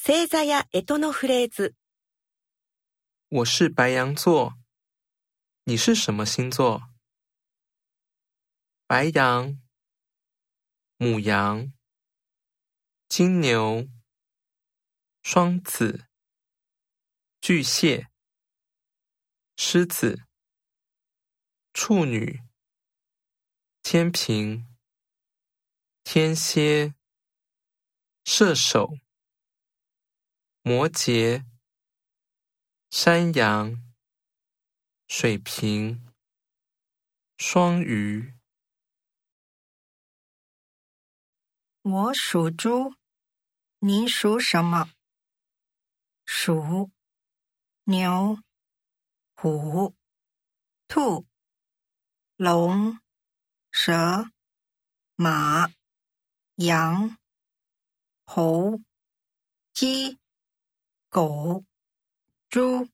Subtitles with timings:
[0.00, 1.74] 星座や干支のフレーズ。
[3.28, 4.54] 我是白羊座，
[5.64, 6.82] 你是什么星座？
[8.86, 9.60] 白羊、
[10.96, 11.72] 母羊、
[13.08, 13.88] 金牛、
[15.22, 16.06] 双子、
[17.40, 18.06] 巨蟹、
[19.56, 20.24] 狮子、
[21.72, 22.40] 处女、
[23.82, 24.66] 天平、
[26.04, 26.94] 天蝎、
[28.24, 28.92] 射手、
[30.63, 31.43] 摩羯、
[32.91, 33.81] 山羊、
[35.07, 36.07] 水瓶、
[37.35, 38.35] 双鱼。
[41.81, 42.93] 我属猪，
[43.79, 44.91] 你属什么？
[46.25, 46.91] 鼠、
[47.85, 48.37] 牛、
[49.33, 49.95] 虎、
[50.87, 51.25] 兔、
[52.35, 52.99] 龙、
[53.71, 54.29] 蛇、
[55.15, 55.71] 马、
[56.57, 57.17] 羊、
[58.25, 58.79] 猴、
[59.73, 60.19] 鸡、
[61.11, 61.65] 狗、
[62.49, 62.87] 猪。